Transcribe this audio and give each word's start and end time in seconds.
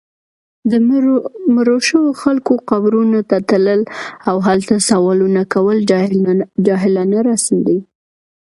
د 0.71 0.73
مړو 1.55 1.77
شوو 1.89 2.11
خلکو 2.21 2.53
قبرونو 2.69 3.19
ته 3.29 3.37
تلل، 3.49 3.81
او 4.29 4.35
هلته 4.47 4.73
سوالونه 4.89 5.41
کول 5.53 5.77
جاهلانه 6.67 7.19
رسم 7.29 7.55
دی 7.67 7.79